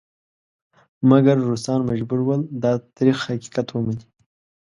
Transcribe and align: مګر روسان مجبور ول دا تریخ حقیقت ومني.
مګر 1.09 1.35
روسان 1.49 1.79
مجبور 1.89 2.19
ول 2.23 2.41
دا 2.63 2.71
تریخ 2.95 3.17
حقیقت 3.31 3.67
ومني. 3.71 4.05